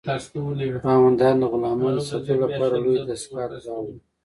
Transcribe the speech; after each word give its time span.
خاوندان 0.83 1.35
د 1.39 1.43
غلامانو 1.51 1.99
د 2.03 2.07
ساتلو 2.09 2.41
لپاره 2.45 2.75
لویې 2.83 3.01
دستگاه 3.09 3.45
ته 3.51 3.57
اړ 3.77 3.83
وو. 3.85 3.95